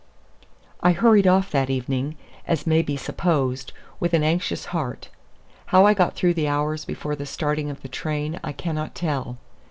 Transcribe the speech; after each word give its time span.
I 0.81 0.93
hurried 0.93 1.27
off 1.27 1.51
that 1.51 1.69
evening, 1.69 2.15
as 2.47 2.65
may 2.65 2.81
be 2.81 2.97
supposed, 2.97 3.71
with 3.99 4.15
an 4.15 4.23
anxious 4.23 4.65
heart. 4.73 5.09
How 5.67 5.85
I 5.85 5.93
got 5.93 6.15
through 6.15 6.33
the 6.33 6.47
hours 6.47 6.85
before 6.85 7.15
the 7.15 7.27
starting 7.27 7.69
of 7.69 7.83
the 7.83 7.87
train, 7.87 8.39
I 8.43 8.51
cannot 8.51 8.95
tell. 8.95 9.37